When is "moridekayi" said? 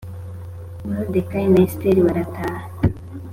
0.85-1.47